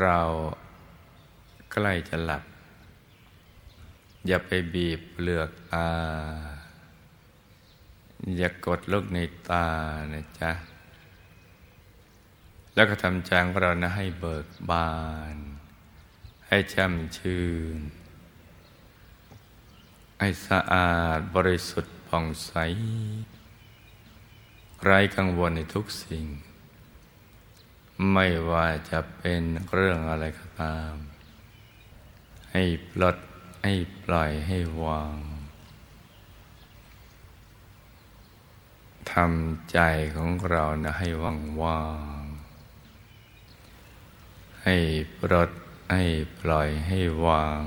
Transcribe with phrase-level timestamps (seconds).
[0.00, 0.20] เรา
[1.72, 2.42] ใกล้จะหลับ
[4.26, 5.90] อย่าไปบีบเปลือกตา
[8.36, 9.18] อย่ากดลูกใน
[9.48, 9.66] ตา
[10.12, 10.52] นะจ๊ะ
[12.74, 14.92] แล้วก็ทำใจของเรานะให้เบิกบา
[15.34, 15.36] น
[16.48, 17.46] ให้ช่ำชื่
[17.76, 17.78] น
[20.18, 22.52] ให้สะอาดบริสุทธิ์ผ่องใส
[24.84, 26.26] ไร้กังวลในทุกสิ่ง
[28.10, 30.92] ไม่ว่าจะเป็นเรื่องอะไรก็ตาม
[32.52, 33.16] ให้ปลด
[33.64, 35.16] ให้ปล่อยให้วาง
[39.12, 39.78] ทำใจ
[40.16, 41.84] ของเรานะให้ว่างว่า
[42.20, 42.22] ง
[44.64, 44.76] ให้
[45.20, 45.50] ปลด
[45.92, 46.04] ให้
[46.40, 47.62] ปล่อยให้วาง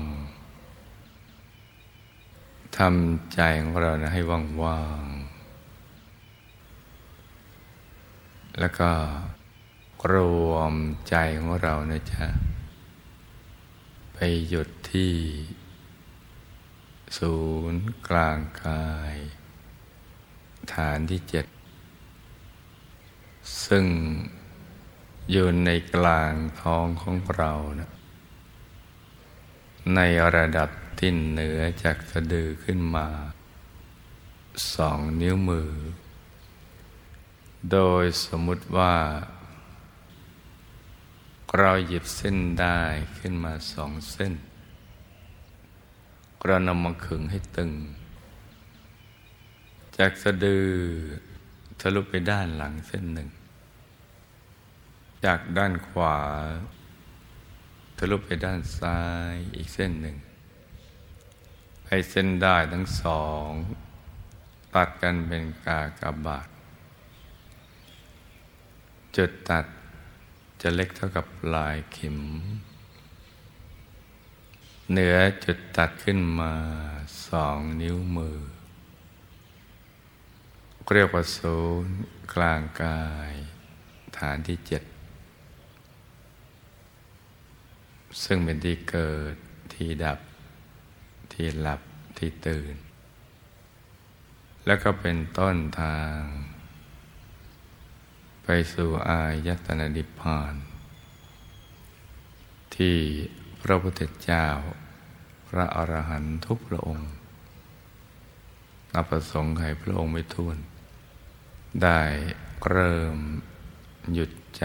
[2.78, 5.04] ทำใจของเรานะให้ว่างว่าง
[8.60, 8.90] แล้วก็
[10.12, 10.14] ร
[10.50, 10.74] วม
[11.08, 12.26] ใจของเรานะจ๊ะ
[14.12, 14.18] ไป
[14.48, 15.14] หยุดที่
[17.18, 17.36] ศู
[17.72, 19.14] นย์กลางกาย
[20.72, 21.46] ฐานที่เจ็ด
[23.64, 23.86] ซึ่ง
[25.30, 27.90] อยู่ในกลางท้องของเรานะ
[29.94, 30.00] ใน
[30.34, 30.68] ระดับ
[30.98, 33.08] ที่เหนือจากสะดือขึ้นมา
[34.74, 35.72] สองนิ้วมือ
[37.72, 38.94] โดยสมมุติว่า
[41.58, 42.78] เราหยิบเส้นได้
[43.18, 44.34] ขึ้นมาสองเส้น
[46.44, 47.72] เรานำมาขึงให้ตึง
[49.98, 50.68] จากสะดือ
[51.80, 53.28] ทะลุไปด้านหลังเส้นหนึ่ง
[55.24, 56.18] จากด้านขวา
[57.98, 59.00] ทะลุไปด้านซ้า
[59.32, 60.16] ยอีกเส้นหนึ่ง
[61.88, 63.50] ให้เส้นได้ทั้งสอง
[64.74, 66.48] ตัดกันเป็นกากบาท
[69.16, 69.66] จุดตัด
[70.60, 72.18] จะเล็กเท่ากับปลายเข็ม
[74.90, 76.54] เหนือจุดตัดขึ้นมา
[77.26, 78.38] สองนิ้วมือ
[80.94, 81.96] เรียกว่าศูนย์
[82.34, 83.32] กลางกาย
[84.18, 84.82] ฐานที่เจ็ด
[88.22, 89.34] ซึ่งเป็นที่เกิด
[89.74, 90.18] ที่ดับ
[91.32, 91.80] ที่หลับ
[92.18, 92.74] ที่ตื่น
[94.66, 96.20] แล้วก็เป็นต้นทาง
[98.48, 100.54] ไปสู่อายตนะนิพพาน
[102.76, 102.96] ที่
[103.62, 104.46] พระพุทธเจ้า
[105.48, 107.10] พระอรหันต์ทุกพระองค์
[108.92, 110.58] นับประสงค์ให้พระองค์ไม่ท้วน
[111.82, 112.02] ได้
[112.68, 113.16] เริ่ม
[114.12, 114.64] หยุดใจ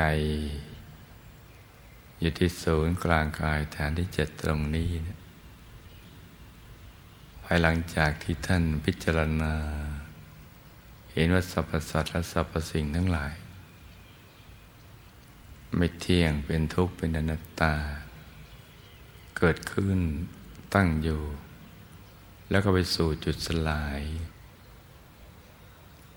[2.19, 5.19] อยู่ที่ศูนย์กลางกายฐานที่เจ็ดตรงนี้นะ
[7.43, 9.53] ภายหลังจากที่ท่านพิจารณา
[11.13, 13.33] เห็นว่าสรรพสัตว์และสรรพสิ่งทั้งหลาย
[15.75, 17.75] ไม่เที่ยงเป็นทุกข์เป็นอนัตตา
[19.37, 19.99] เกิดขึ้น
[20.73, 21.21] ตั้งอยู่
[22.49, 24.01] แล้วก็ไปสู่จุดสลาย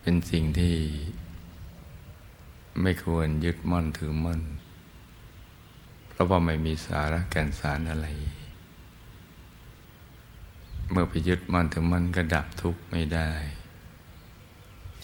[0.00, 0.76] เป็นสิ่งที่
[2.82, 4.40] ไม่ควรยึดมั่นถือมั่น
[6.08, 8.08] เพราะว่าไม่มีสาระแก่นสารอะไร
[10.90, 13.30] เมื่อไปยึดมั่นถือมั่นก็ดับทุกข์ไม่ได้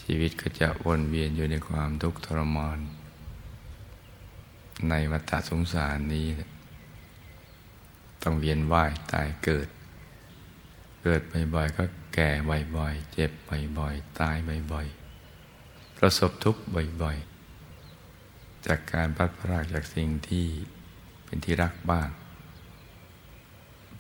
[0.03, 2.79] ชีวิตก็จะวนเวียนอยู่ในความทุกข์ทรมาน
[4.89, 6.27] ในวัฏสงสารนี้
[8.23, 9.69] ต้องเวียนว่ายตายเกิด
[11.03, 11.21] เกิด
[11.55, 11.85] บ่อยๆก็
[12.15, 12.31] แก่
[12.77, 13.31] บ่อยๆเจ็บ
[13.79, 14.37] บ่อยๆตาย
[14.73, 16.63] บ่อยๆประสบทุกข์
[17.03, 20.47] บ่อยๆ จากการพัดพรากจากสิ่งที่
[21.25, 22.09] เป็นที่รักบ้าง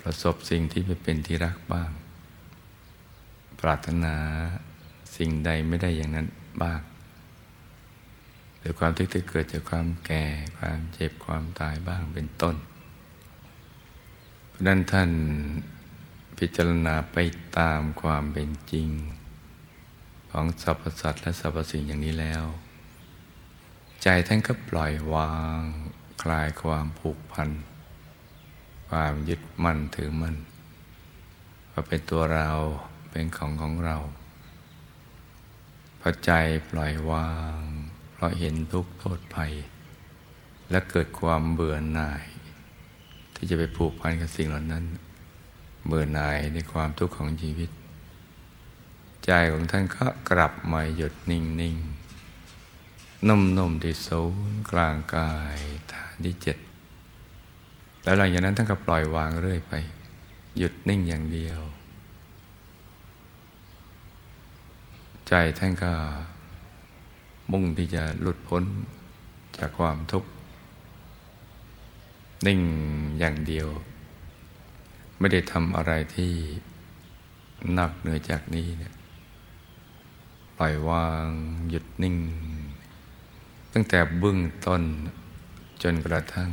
[0.00, 1.91] ประสบสิ่งที่ไม่เป็นที่รักบ้าง
[3.61, 4.15] ปรารถนา
[5.17, 6.26] สิ่งใดไม่ได้อย่างนั้น
[6.62, 6.81] บ้าง
[8.61, 10.25] หรือความทุกข์ที่เกิดจากความแก่
[10.59, 12.57] ความเจ็บความตายบ้างเป็นต้น
[14.67, 15.11] นั้นท่าน
[16.39, 17.17] พิจารณาไป
[17.59, 18.89] ตามความเป็นจริง
[20.31, 22.45] ของสรรพสัตว์และสรรพสิ่งอย่างนี้แล้ว
[24.03, 25.61] ใจท่านก็ปล่อยวาง
[26.23, 27.51] คลายความผูกพัน
[28.89, 30.37] ความยึดมั่นถือมั่น
[31.73, 32.51] ว่าเป็นตัวเรา
[33.11, 33.97] เป็นของของเรา
[36.01, 36.31] พอใจ
[36.71, 37.61] ปล่อยวาง
[38.21, 39.53] ราะเห็นทุกโทษภัย
[40.71, 42.25] และเกิดความเบื่อหน่าย
[43.35, 44.85] ที่จะไปผูกพันกับสิ่งเหล่านั้น
[45.87, 47.71] เบื่อหน่ายในความทุกข์ของชีวิต
[49.25, 51.77] ใจของท่านก็กลับมาหยุดนิ่งนิ่ง
[53.29, 55.59] นุ่มๆที่ศูนย์กลางกาย
[55.93, 56.57] ฐานที่เจ็ด
[58.03, 59.73] แล้วหลังจากนั้นท่านก็ปล่อยวางเรื่อยไป
[60.59, 61.61] หยุดนิ่งอย่างเดียว
[65.29, 65.93] ใจท่านก็
[67.52, 68.64] มุ่งที่จะหลุดพ้น
[69.56, 70.31] จากความทุกข์
[72.47, 72.61] นิ่ง
[73.19, 73.69] อย่างเดียว
[75.19, 76.32] ไม่ได้ทำอะไรที่
[77.76, 78.94] นอกเหนือจากนี้เนี่ย
[80.58, 81.26] ปล่อยวาง
[81.70, 82.17] หยุดนิ่ง
[83.73, 84.82] ตั้งแต่เบื้องต้น
[85.82, 86.50] จนกระทั่ง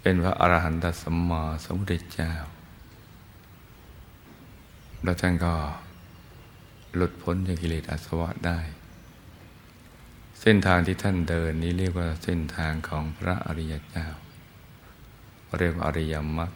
[0.00, 2.32] เป็นพระอรหันตสัมมาสัมพุทธเจ้า
[5.02, 5.54] แล้วท่านก็
[6.96, 8.58] หลุดพ้นจากกิเลสอาสวะได้
[10.46, 14.08] เส้นทางที่ท่านเดินนี้เรียกว่าเส้นทางของพระอริยเจ้า
[15.58, 16.50] เรียกว่าอริยมรรค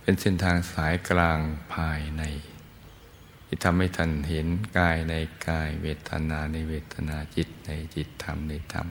[0.00, 1.38] เป็นเส้นทางสายกลาง
[1.74, 2.22] ภายใน
[3.46, 4.46] ที่ทำให้ท่านเห็น
[4.78, 5.14] กายใน
[5.48, 8.86] กายเวทนาในเวทนาจิตในจิตธรรมในธรรม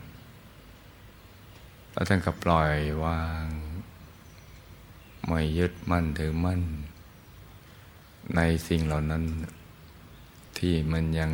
[1.92, 2.76] แล้วท่านก็ปล่อย
[3.06, 3.46] วาง
[5.28, 6.62] ไม่ยึดมั่นถือมั่น
[8.36, 9.24] ในสิ่งเหล่านั้น
[10.58, 11.34] ที่มันยัง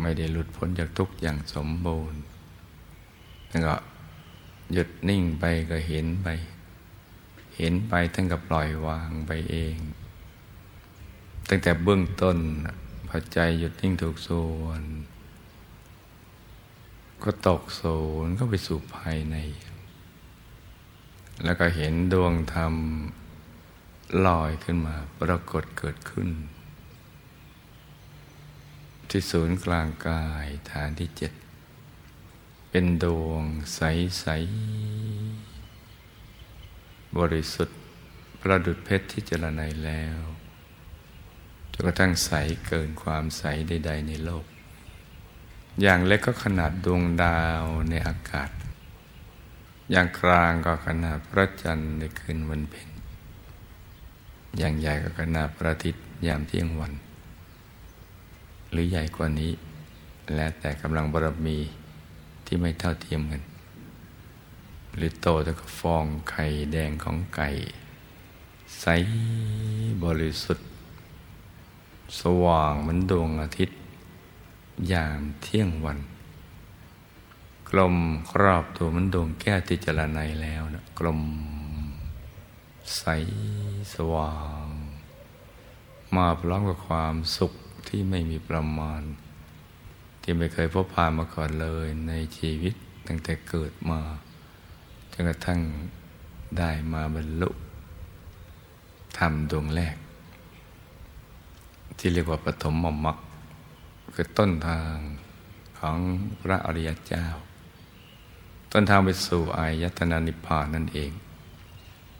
[0.00, 2.20] ไม่ได้หลุดพ้นจากทุกอย่างสมบูรณ์
[3.50, 3.76] ท่านก็
[4.72, 6.28] หยุดนิ่งไปก็เห็นไป
[7.56, 9.76] เห็นไปท่านก็ปล่อยวางไปเอง
[11.48, 12.38] ตั้งแต่เบื้องต้น
[13.08, 14.82] พอใจหยุดนิ่งถูกส่วน
[17.24, 19.36] ก็ตกศูนย์ก็ไปสู่ภายใน
[21.44, 22.74] แล้วก็เห็นดวงธรรม
[24.26, 26.28] ลอยขึ้นมาปรากฏเกิดขึ้น
[29.16, 31.32] ที่ศูนย์กลางกายฐานที่เจ็ด
[32.70, 33.44] เป็นดวง
[33.74, 34.26] ใส
[35.90, 37.78] ๆ บริสุทธิ์
[38.40, 40.20] ประดุดเพชรที่เจรไนแล้ว
[41.72, 42.30] จนกระทั่งใส
[42.66, 44.44] เกินความใสใด ๆ ในโลก
[45.82, 48.50] อย่างเล็กก็ขนาดดวงดาวในอากาศ
[49.90, 52.88] อย่างกลางก็ขนาดพระจันทร์ในคืนวันเพ็ญ
[54.58, 56.94] อย่างใหญ่ก็ขนาดพระอาทิตย์ยามเที่ยงวัน
[58.74, 59.52] หรือใหญ่กว่านี้
[60.34, 61.58] และแต่กำลังบารมี
[62.46, 63.42] ที่ไม่เท่าเทียมกัน
[64.96, 67.48] หรือโตเท่ากับฟองไข่แดงของไก่
[68.80, 68.86] ใส
[70.04, 70.68] บริสุทธิ์
[72.20, 73.76] สว่างเหมือนดวงอาทิตย์
[74.92, 75.98] ยามเที่ยงวัน
[77.70, 77.96] กลม
[78.30, 81.22] ครอบตัวมันดวงแก้วที่จรนัยแล้วนะกลม
[82.96, 83.04] ใส
[83.94, 84.34] สว่า
[84.64, 84.66] ง
[86.16, 87.52] มาพร้อมกับความสุข
[87.88, 89.02] ที่ไม่มีประมาณ
[90.22, 92.74] ที่ไม่เคยพบผ่านมาก่อนเลยในชีวิต
[93.06, 94.00] ตั้งแต่เกิดมา
[95.12, 95.60] จนกระทั่ง
[96.58, 97.50] ได้มาบรรลุ
[99.18, 99.96] ทำดวงแรก
[101.98, 103.18] ที่เรียกว่าปฐมมมรรค
[104.14, 104.94] คือต้นทาง
[105.78, 105.98] ของ
[106.40, 107.24] พระอริยเจ้า
[108.72, 111.12] ต้นทางไปสู่อายตนานิพพานนั่นเอง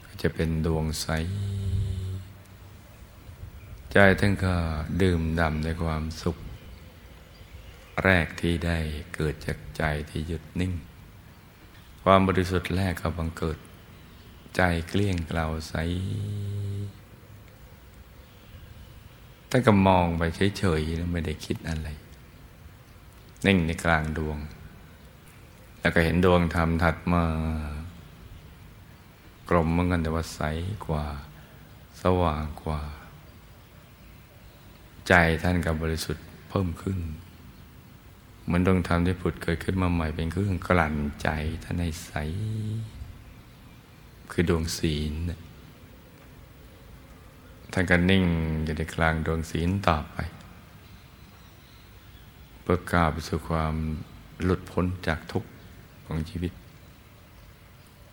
[0.07, 1.07] ก็จะเป็นดวงใส
[3.97, 4.55] ใจท่านก็
[5.03, 6.37] ดื่มด่ำในความสุข
[8.05, 8.79] แรกที่ได้
[9.15, 10.73] เกิดจากใจที่หยุดนิ่ง
[12.03, 13.59] ความบริสุทธิ์แรกก็บังเกิด
[14.57, 15.75] ใจเกลี้ยงเกลาใส
[19.51, 20.23] ท่านก็มองไป
[20.59, 21.89] เฉยๆไม่ได้คิดอะไร
[23.47, 24.39] นิ่งในกลางดวง
[25.81, 27.25] แล้วก็เห็นดวงธรรมถัดมา
[29.49, 30.41] กลมเหมือนกันแต่ว่าใส
[30.87, 31.05] กว่า
[32.03, 32.81] สว่างกว่า
[35.09, 36.99] ใจท่านกับบริสุทธิ์เพิ่มขึ้น
[38.45, 41.29] เหมือนดวงธรรมที่ผุดเกิดขึ้นมาใหม่เป็นเครื่องกลั่นใจ
[41.65, 42.13] ท่านให้ใส
[44.33, 45.13] คือดวงศีล
[47.73, 48.25] ท่านก็นิ่ง
[48.65, 50.17] อยู่ในกลางดวงศีลต่อไป
[52.63, 53.75] เพื่อก้าวไปสู่ความ
[54.45, 55.49] หลุดพ้นจากทุกข์
[56.07, 56.53] ของชีวิต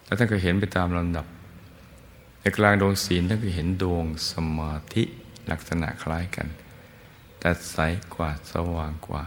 [0.05, 1.25] แล้วท่านก็เห็นไปตามลำดับ
[2.41, 5.03] ในกลางดวงศีลท่านก็เห็นดวงสมาธิ
[5.51, 6.47] ลักษณะคล้ายกัน
[7.41, 7.77] แต่ใส
[8.15, 9.23] กว่าสว่างกว่า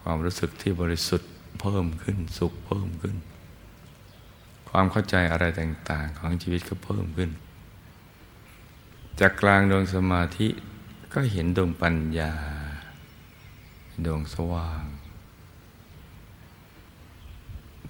[0.00, 1.30] ความรู้สึกที่บริสุทธิ์
[1.60, 3.16] เพิ่มขึ้นสุขเพิ่มขึ้น
[4.68, 7.30] คความเข้าใจอะไรต่าง ๆ ของชีวิตก็เพิ่มขึ้น
[9.20, 10.48] จากกลางดวงสมาธิ
[11.12, 12.32] ก็เห็นดวงปัญญา
[14.06, 14.84] ดวงสว่าง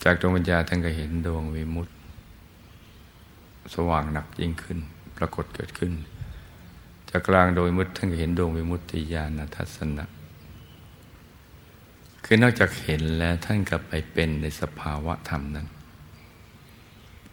[0.04, 1.92] จากดวงปัญญาท่านก็เห็นดวงวิมุตติ
[3.74, 4.78] สว่างหนักยิ่งขึ้น
[5.16, 5.92] ปรากฏเกิดขึ้น
[7.10, 10.04] จากกลางโดยมุตท่านก็เห็นดวงวิมุตติญาณทัศนะ
[12.24, 15.66] คือนอกจากเห็นแล้วท่านก็ไปเป็นในสภาวะธรรมนั้น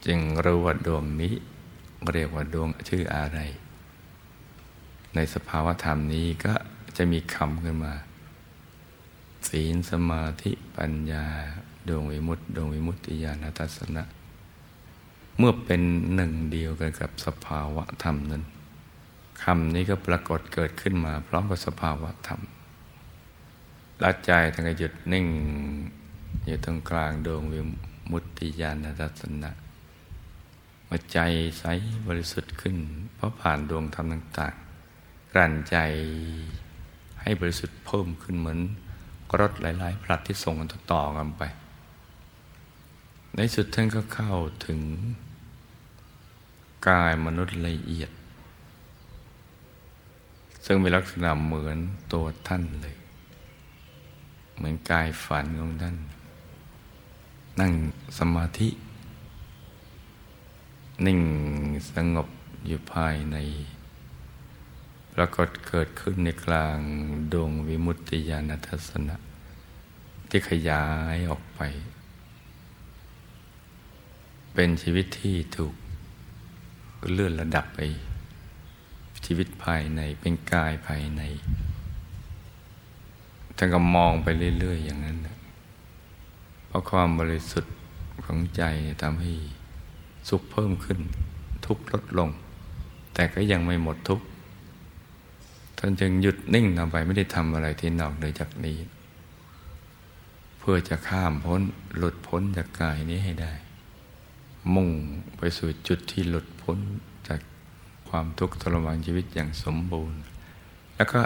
[0.06, 1.34] จึงรู้ว่าดวงนี้
[2.14, 3.40] เรียกว่าดวงชื่ออะไร
[5.16, 6.54] ในสภาวะธรรมนี้ก็
[6.98, 7.94] จะมีคำขึ้นมา
[9.50, 11.26] ศีลสมาธิปัญญา
[11.88, 14.04] ดวงวิมุตติดวงวิมุตติญาณทัศนะ
[15.38, 15.82] เมื่อเป็น
[16.16, 18.44] หนึ่งเดียวกันกับสภาวะธรรมนั้น
[19.44, 22.42] คำนี้ก็ปรากฏเกิดขึ้นมา พร้อมกับสภาวะธรรม
[24.02, 25.28] ละใจทั้งหยุดนิ่ง
[26.46, 27.62] อยู่ตรงกลางดวงวิ
[28.12, 29.52] มุตติญาณทัศนะ
[30.90, 31.20] มาใจ
[31.60, 31.64] ใส
[32.08, 32.78] บริสุทธิ์ขึ้น
[33.16, 34.56] เพราะผ่านดวงธรรมต่าง
[34.94, 35.78] ๆ กลั่นใจ
[37.22, 38.60] ให้บริสุทธิ์เพิ่มขึ้นเหมือน
[39.40, 41.44] รถหลายๆพลัดที่ส่งกันต่อกันไป
[43.36, 44.34] ในสุดท่านก็เข้า
[44.66, 44.80] ถึง
[46.88, 48.12] กายมนุษย์ละเอียด
[50.66, 51.78] ซึ่งมีลักษณะเหมือน
[52.14, 52.96] ตัวท่านเลย
[54.56, 55.98] เหมือนกายฝันของท่าน
[57.60, 57.74] นั่ง
[58.18, 58.70] สมาธิ
[61.06, 61.22] นิ่ง
[61.94, 62.28] สงบ
[62.68, 63.38] อยู่ภายใน
[65.14, 66.78] ปรากฏเกิดขึ้นในกลาง
[67.32, 69.16] ดวงวิมุตติญาณทัศนะ
[70.30, 71.62] ที่ขยายออกไป
[74.54, 75.74] เป็นชีวิตที่ถูก
[77.14, 77.80] เลื่อนระดับไป
[79.26, 81.22] ชีวิตภายในเป็นกายภายใน
[83.58, 84.28] ท่านก็มองไป
[84.60, 85.18] เรื่อย ๆ อย่างนั้น
[86.68, 87.76] เพราะความบริสุทธิ์
[88.26, 88.64] ของใจ
[89.02, 89.34] ทำให้
[90.30, 91.00] สุขเพิ่มขึ้น
[91.66, 92.30] ทุกข์ลดลง
[93.14, 94.26] แต่ก็ยังไม่หมดทุกข์
[95.78, 98.78] ท่านจึงหยุดนิ่งนำไปไม่ได้ทำอะไรที่นอกเหนือจากนี้
[100.60, 101.62] เพื่อจะข้ามพ้น
[101.98, 103.54] หลุดพ้นจากกายนี้ให้ได้
[104.76, 104.90] มุ่ง
[105.38, 106.78] ไปสู่จุดที่หลุดพ้น
[107.28, 107.40] จาก
[108.18, 110.20] ความทุกข์ทรมานชีวิตอย่างสมบูรณ์
[110.96, 111.22] แล้วก็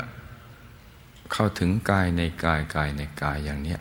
[1.31, 3.79] เข้าถึงกายในกายกายในกายอย่างเนี้ย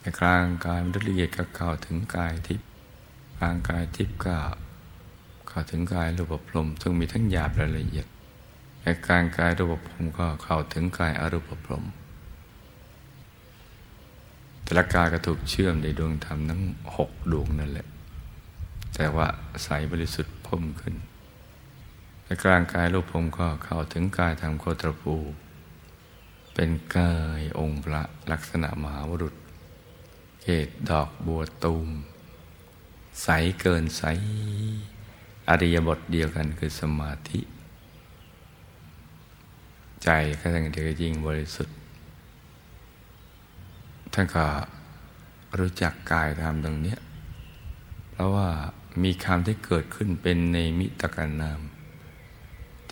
[0.00, 2.66] ในกลางกายมันละเอียดก็เข้าถึงกายทิพย์
[3.38, 4.36] กลางกายทิพย์ก็
[5.48, 8.06] เข้าถึงกายรูปพรมซึ่งมีทั้งหยาบและละเอียด
[8.82, 11.84] ในกลางกายรูปพรมก็เข้าถึงกายอรูปพรม
[14.62, 16.62] แต่ละกายก็ถูกเชื่อมในดวงธรรมทั้ง
[16.96, 17.86] หกดวงนั่นแหละ
[18.94, 19.26] แต่ว่า
[19.62, 20.96] ใสบริสุทธิ์พุ่มขึ้น
[22.30, 25.14] ในกลางกายรูปพรมก็เข้าถึงกายธรรมโคตรภู
[26.54, 29.34] เป็นกายองค์พระลักษณะมหาวรุษ
[30.42, 31.88] เกตดอกบัวตูม
[33.22, 33.28] ใส
[33.60, 34.02] เกินใส
[35.48, 37.40] อริยบทเดียวกันคือสมาธิ
[40.04, 40.08] ใจ
[40.38, 41.76] ก็ทั้งเดียวยิ่งบริสุทธิ์
[44.12, 44.46] ท่านก็
[45.58, 46.96] รู้จักกายธรรมตรงนี้
[48.10, 48.48] เพราะว่า
[49.02, 51.60] มีคำที่เกิดขึ้นเป็นในมิตรกันนาม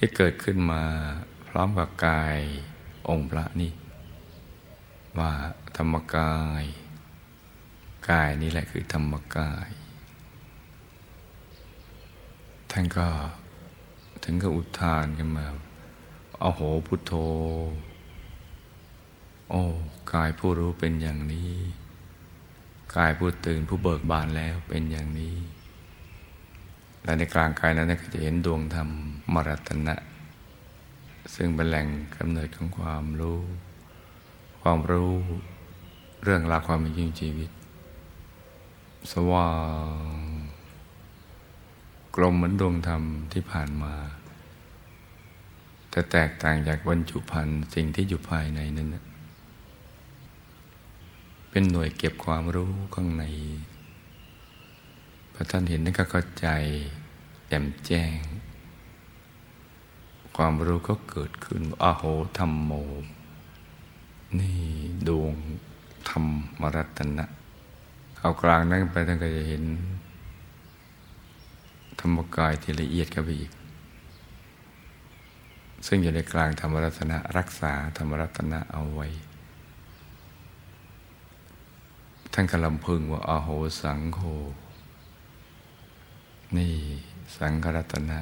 [0.01, 0.83] ที่เกิดขึ้นมา
[1.49, 2.39] พร้อมกับกาย
[3.09, 3.73] องค์พระนี่
[5.19, 5.33] ว่า
[5.77, 6.63] ธรรมกาย
[8.11, 9.69] กายนี่แหละคือธรรมกาย
[12.71, 13.09] ท่านก็
[14.25, 15.47] ถึงกับอุทานกันมา
[16.41, 17.13] เอาโหพุทโธ
[19.51, 19.63] โอ้
[20.13, 21.53] กายผู้รู้เป็นอย่างนี้
[22.97, 25.37] กายผู้ตื่นผู้เบิกบานแล้วเป็นอย่างนี้
[27.05, 28.89] และในกลางกายนั้นก็จะเห็นดวงธรรม
[29.35, 29.97] มรตนะ
[31.35, 31.87] ซึ่งเป็นแหล่ง
[32.17, 33.41] กำเนิดของความรู้
[34.63, 35.13] ความรู้
[36.23, 37.51] เรื่องราวความเป็นจริงชีวิต
[39.13, 39.51] สว่า
[40.13, 40.23] ง
[42.17, 43.03] กลมเหมือนดวงธรรม
[43.33, 43.95] ที่ผ่านมา
[45.91, 48.89] แต่แตกต่างจากบรรจุภัณฑ์สิ่งที่อยู่ภายในนั้น
[51.51, 53.25] เป็นหน่วยเก็บความรู้ข้างใน
[55.41, 56.49] พระท่านเห็นนั่นก็เข้าใจ
[57.49, 58.19] แจ่มแจ้ง
[60.37, 62.03] ความรู้ก็เกิดขึ้นอโห
[62.39, 62.73] ธรรมโม
[64.39, 64.61] นี่
[65.09, 65.35] ดวง
[66.09, 66.23] ธรร
[66.61, 67.25] มรัตนะ
[68.21, 69.65] เอากลางนั้นไปท่านก็จะเห็น
[72.01, 73.53] ธรรมกายที่ละเอียดเข้าไปอีก
[75.87, 79.07] ซึ่งอยู่ในกลางธรรมรัตนะ รักษาธรรมรัตนะเอาไว้
[82.33, 83.49] ท่านกำลังพึงว่าอโห
[83.81, 84.21] สังโฆ
[86.57, 86.73] นี่
[87.37, 88.19] สังฆรัตนะ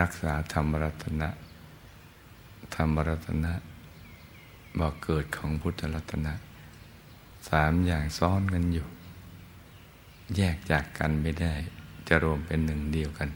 [0.00, 1.28] รักษาธรรมรัตนะ
[2.74, 3.52] ธรรมรัตนะ
[4.78, 6.32] บอกเกิดของพุทธรัตนะ
[7.48, 8.86] สามอย่างซ้อนกันอยู่
[10.36, 11.54] แยกจากกันไม่ได้
[12.08, 13.28] จะรวมเป็นหนึ่งเดียวกัน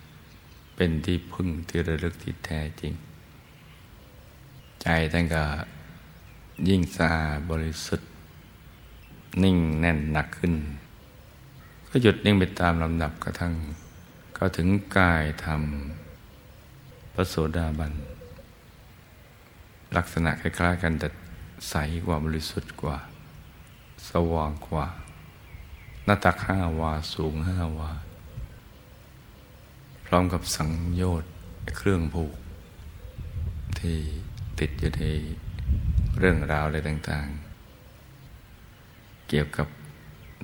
[0.76, 2.92] เป็นที่พึ่งที่ระลึกที่แท้จริง
[4.82, 5.42] ใจท่านก็
[6.68, 8.09] ยิ่งสะอาดบริสุทธิ์
[9.42, 10.54] นิ่งแน่นหนักขึ้น
[11.90, 13.52] ก็หยุดนิ่งไปตามลำดับกระทั่ง
[14.40, 14.68] เข้าถึง
[14.99, 15.62] กายธรรม
[17.14, 17.92] พระโสดาบัน
[19.97, 21.09] ลักษณะคล้ายๆกันแต่
[21.70, 21.75] ใส
[22.06, 22.99] กว่าบริสุทธิ์กว่า
[24.11, 24.87] สว่างกว่า
[26.04, 27.90] หน้าตักห้าวาสูงห้าวา
[30.06, 31.32] พร้อมกับสังโยชน์
[31.76, 32.37] เครื่องผูก
[33.78, 33.99] ที่
[34.59, 35.04] ติดอยู่ใน
[36.18, 37.28] เรื่องราวอะไรต่าง
[38.49, 39.68] ๆ เกี่ยวกับ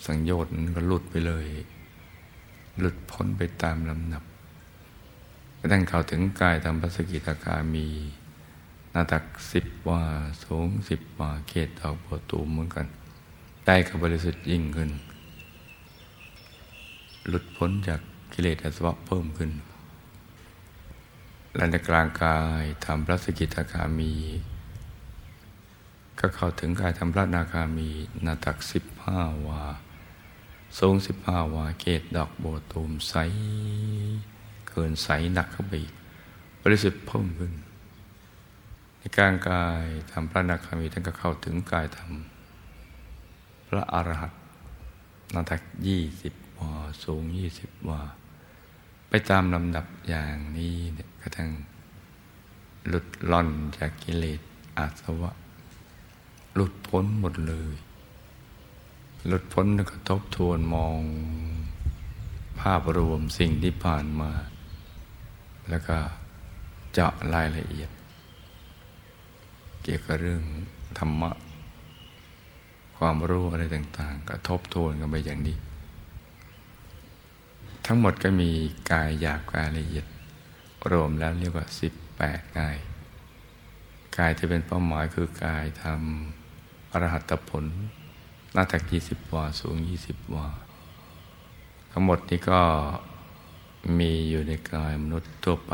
[0.06, 1.48] สังโยชน์มันก็หลุดไปเลย
[2.78, 4.22] หลุดพ้นไปตามลำนับ
[5.58, 7.86] กระทั่งเข้าถึงกายธรรมปสกิตาคามี
[8.90, 10.02] หน้าตักสิบวา
[10.44, 12.86] สูงสิบวาเขตดอกบัวตูมเหมือนกัน
[13.66, 14.90] ได้กับบริสุทธิ์ยิ่งขึ้น
[17.28, 18.00] หลุดพ้นจาก
[18.32, 19.50] กิเลสอาสวะเพิ่มขึ้น
[21.56, 24.14] และในกลางกายทำพระสกิทาคามี
[26.18, 27.88] ก็เข้าถึงกายทำพระนาคามี
[28.26, 29.64] นาตักสิบห้าวา
[30.78, 33.14] สูงสิบห้าวาเกตดอกโบตูมใส
[34.68, 35.94] เกินใสหนักเข้าไปอีก
[36.62, 37.52] บริสุทธิ์เพิ่มขึ้น
[38.98, 44.40] ในกลางกายทำพระนาคามีท่านก็เข้าถึงกายทำพระอรหันต์
[45.34, 46.72] นาตักยี่สิบวา
[47.04, 48.02] สูงยี่สิบวา
[49.08, 51.50] ไปตามลำดับอย่างนี้เนี่ยกระทั่ง
[52.88, 54.40] หลุดล่อนจากกิเลส
[54.76, 55.32] อาสวะ
[56.54, 57.76] หลุดพ้นหมดเลย
[59.26, 60.98] หลุดพ้นแล้วก็ทบทวนมอง
[62.60, 64.30] ภาพรวมสิ่งที่ผ่านมา
[65.70, 65.96] แล้วก็
[66.92, 67.90] เจาะรายละเอียด
[69.82, 70.42] เกี่ยวกับเรื่อง
[70.98, 71.30] ธรรมะ
[72.98, 75.56] ความรู้อะไรต่าง ๆ ก็ทบทวนกันไปอย่างนี้
[77.86, 78.50] ทั้งหมดก็มี
[78.92, 80.06] กายหยาบกายละเอียด
[80.92, 82.76] รวมแล้วเรียกว่าสิบแปดกาย
[84.18, 87.64] กายที่เป็นเป้าหมายคือกายทำอรหัตผล
[88.52, 90.46] หน้าตักยี่สิบวาสูงยี่สิบวา
[91.90, 92.60] ทั้งหมดนี้ก็
[93.98, 95.72] มีอยู่ในกายมนุษย์ทั่วไป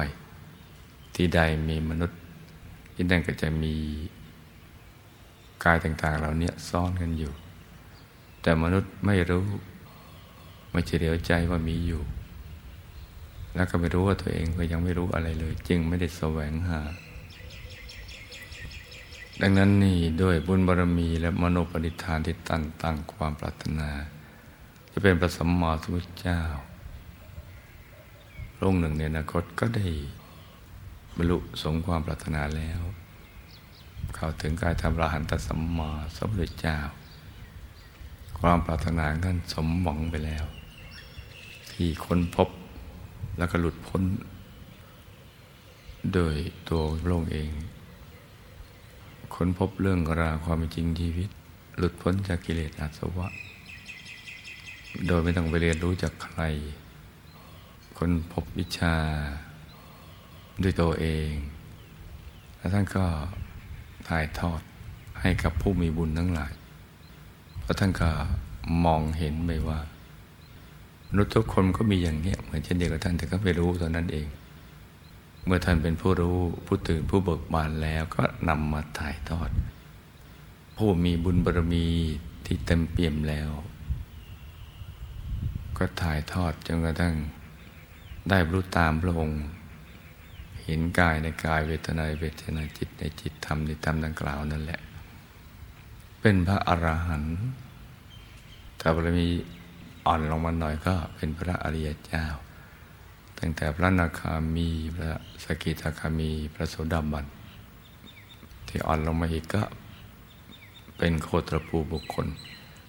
[1.14, 2.18] ที่ใดมีมนุษย์
[2.94, 3.74] ที่นั่นก็จะมี
[5.64, 7.32] กายต่างๆเหล่านี้ซ่อนกันอยู่
[8.42, 9.44] แต่มนุษย์ไม่รู้
[10.70, 12.02] ไม่เฉลียวใจว่ามีอยู่
[13.54, 16.80] แล้วก็ไม่รู้ว่าตัวเองก็ยังไม่รู้อะไรเลย จึงไม่ได้แสวงหา
[19.40, 23.90] ดังนั้นนี่ด้วยบุญบารมีและมโนปณิธานที่ตั้งตั้งความปรารถนา
[24.92, 26.40] จะเป็นพระสัมมาสัมพุทธเจ้า
[28.54, 29.86] พระองค์หนึ่งในอนาคตก็ได้
[31.16, 32.80] บรรลุสมความปรารถนาแล้ว
[34.14, 36.78] เข้าถึงกายธรรมรหันตสัมมาสัมพุทธเจ้า
[38.38, 40.44] ความปรารถนาท่านสมหวังไปแล้ว
[41.72, 42.48] ที่ค้นพบ
[43.38, 44.02] แล้วก็หลุดพ้น
[46.14, 46.34] โดย
[46.68, 47.50] ตัวพระองค์เอง
[49.34, 51.28] ค้นพบเรื่องราวความจริงชีวิต
[51.76, 53.28] หลุดพ้นจากกิเลสอาสวะ
[55.06, 56.40] โดยไม่ต้องไปเรียนรู้จากใคร
[57.98, 58.96] ค้นพบวิชา
[60.62, 61.30] ด้วยตัวเอง
[62.56, 63.04] แล้วท่านก็
[64.08, 64.60] ถ่ายทอด
[65.20, 66.52] ให้กับผู้มีบุญทั้งหลาย
[67.60, 68.10] เพราะท่านก็
[68.84, 69.80] มองเห็นไปว่า
[71.08, 74.26] มนุษย์ทุกคนก็มีอย่างนี้เหมือนเช่นเดียวกับท่านแต่ก็ไม่รู้ตอนนั้นเอง
[75.44, 79.50] เมื่อท่านเป็นผู้รู้ผู้ตื่นผู้เบิกบานแล้วก็นำมาถ่ายทอด
[80.76, 81.86] ผู้มีบุญบารมี
[82.46, 83.50] ที่เต็มเปี่ยมแล้ว
[85.78, 87.14] ก็ถ่ายทอดจนกระทั่ง
[88.28, 89.42] ได้รู้ตามพระองค์
[90.64, 94.80] เห็นกายในกายเวทนาเวทนาจิตในจิตธรรมในธรรมดังกล่าวนั่นแหละ
[96.20, 97.38] เป็นพระอรหันต์
[98.80, 99.28] ถ้าบารมี
[100.06, 102.24] อ่อนลงมาหน่อยก็เป็นพระอริยเจ้า
[103.44, 105.12] ตั้งแต่พระนาคามีพระ
[105.44, 107.26] สกิทาคามีพระโสดาบัน
[108.68, 109.62] ที่อ่อนลงมาอีกก็
[110.98, 112.26] เป็นโคตรภูบุคคล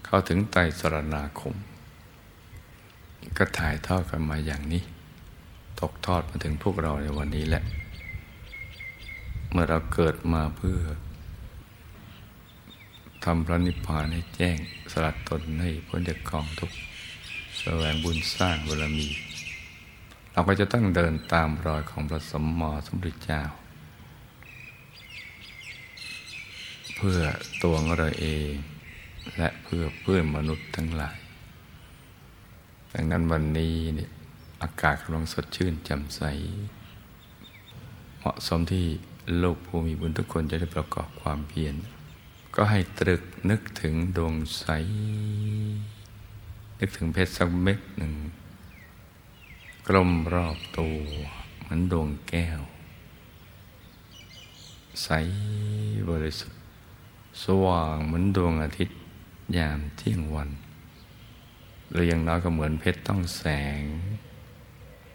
[0.06, 1.56] เข้าถึงไตรสรณาคม
[3.38, 4.84] ก็ถ่ายทอดกันมาอย่างนี้
[5.80, 7.64] ตกทอดมาถึงพวกเราในวันนี้แหละ
[9.52, 10.78] เมื่อเราเกิดมาเพื่อ
[13.26, 14.58] ทำพระนิพพานให้แจ้ง
[14.92, 16.78] สลัดตนให้พ้นจากกองทุกข์
[17.60, 19.10] แสวงบุญสร้างบารมี
[20.34, 23.42] เราก็จะต้องเดินตามรอยของพระสมมอสมฤทเจ้า
[26.96, 27.20] เพื่อ
[27.64, 28.52] ตัวเราเอง
[29.38, 31.18] และเพื่อเพื่อนมนุษย์ทั้งหลาย
[32.94, 34.10] ดังนั้นวันนี้เนี่ย
[34.64, 36.22] อากาศกำลังสดชื่นแจ่มใส
[38.20, 38.86] เหมาะสมที่
[39.38, 41.76] โลกภูมิบุญทุกคนจะได้ประกอบความเพียร
[42.56, 44.66] ก็ให้ตรึกนึกถึงดวงใส
[46.80, 48.14] นึกถึงเพชรสักเม็ดหนึ่ง
[49.88, 50.98] กลมรอบตัว
[51.62, 52.62] เหมือนดวงแก้ว
[55.04, 55.10] ใส
[56.10, 56.62] บริสุทธิ์
[57.44, 58.98] สว่างเหมือนดวงอาทิตย์
[59.58, 60.50] ยามเที่ยงวัน
[61.92, 63.44] หรืออย่างน้อยก็เหมือนเพชรต้องแส
[63.80, 63.82] ง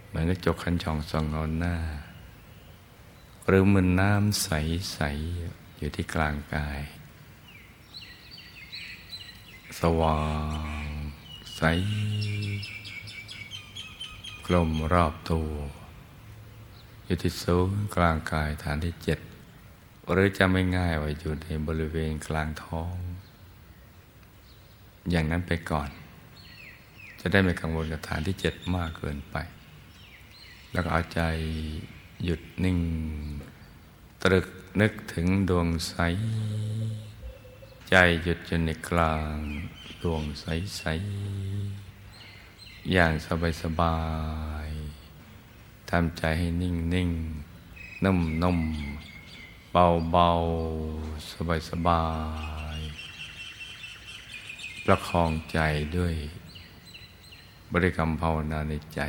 [0.09, 1.76] เหมือนกระจกคันช่องส่องเงาหน้า
[3.46, 6.81] หรือเหมือนน้ำใสๆอยู่ที่กลางกาย
[9.81, 10.22] สว่า
[10.87, 10.88] ง
[11.57, 11.62] ใส
[14.50, 15.50] กลมรอบตัว
[17.04, 19.18] อยู่ที่ศูนย์กลางกายฐานที่เจ็ด
[20.11, 22.94] หรือจะไม่ง่ายว่าอยู่ในบริเวณกลางท้อง
[25.11, 25.90] อย่างนั้นไปก่อน
[27.20, 29.37] จะได้ไม่กังวลกับฐานที่เจ็ดมากเกินไป
[30.72, 31.20] แล้วก็เอาใจ
[32.24, 32.78] หยุดนิ่ง
[34.22, 34.46] ตรึก
[34.80, 35.94] นึกถึงดวงใส
[37.90, 39.37] ใจหยุดอยู่ในกลาง
[40.02, 40.44] ดวงใส
[40.78, 40.82] ใส
[42.92, 43.96] อย่างสบายสบา
[44.66, 44.68] ย
[45.90, 47.10] ทำใจให้นิ่งนิ่ง
[48.04, 48.58] นุ่มนุ่ม
[49.72, 50.30] เบาเบา
[51.32, 52.04] สบายสบา
[52.76, 52.78] ย
[54.84, 55.58] ประคองใจ
[55.96, 56.14] ด้วย
[57.72, 59.00] บริกรรมภาวนาในใจ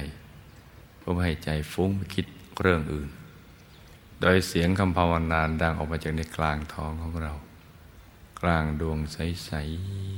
[0.97, 2.25] เพื่อให้ใจฟุ้งไปคิด
[2.61, 3.09] เรื่องอื่น
[4.21, 7.33] โดยเสียงคำภาวนาดังออกมาจากในกลางท้องของเรา
[8.41, 9.51] กลางดวงใส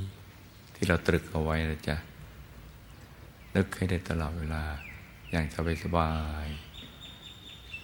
[0.04, 1.96] ๆ ที่เราตรึกเอาไว้นะจ๊ะ
[3.56, 4.64] นึกให้ได้ตลอดเวลา
[5.30, 6.10] อย่างสบายสบา
[6.44, 6.46] ย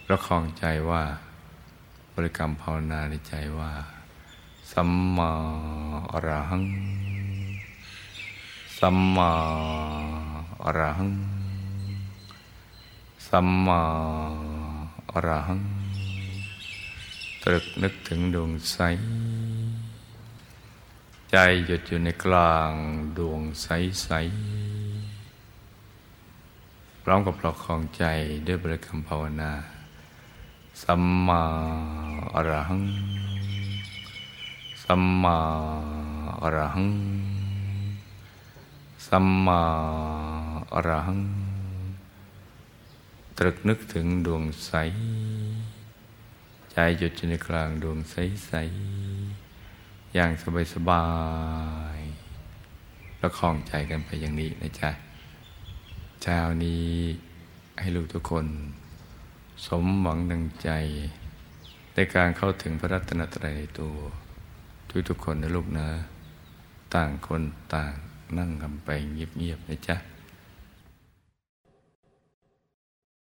[0.07, 1.03] ประคองใจว่า
[2.15, 3.73] บริกรรมภาวนาในใจว่า
[4.73, 5.31] สัมมา
[6.13, 6.65] อรหัง
[8.79, 9.31] สัมมา
[10.65, 11.13] อรหัง
[13.29, 13.83] สัมมา
[15.13, 15.61] อรหัง
[17.43, 18.79] ตรึกนึกถึงดวงใส
[21.31, 22.73] ใจหยุดอยู่ในกลาง
[23.19, 23.67] ดวงใส
[24.03, 24.11] ใส
[27.09, 28.05] ร้อมกับประคองใจ
[28.47, 29.53] ด้วยบริกรรมภาวนา
[30.83, 31.43] สัมมา
[32.35, 32.83] อรหัง
[34.85, 35.39] สัมมา
[36.43, 36.91] อรหัง
[39.07, 39.63] สัมมา
[40.75, 41.21] อรหัง
[43.39, 44.73] ตรึกนึกถึงดวงใส
[46.73, 48.15] ใจหยุดอยู่ในกลางดวงใส
[48.47, 48.53] ใส
[50.15, 51.05] อย่างสบายสบา
[51.99, 52.01] ย
[53.19, 55.08] แล้วคลองใจกันไปอย่างนี้นะจ๊ะ
[56.23, 56.87] เช้านี้
[57.81, 58.47] ให้ลูกทุกคน
[59.67, 60.71] สมหวังดังใจ
[61.95, 63.95] ในการเข้าถึงพระรัตนตรัยในตัว
[64.89, 65.89] ทุกทุกคนนะลูกนะ
[66.95, 67.43] ต่างคน
[67.75, 67.93] ต่าง
[68.39, 69.97] นั่งกันไปเงียบๆนะจ๊ะ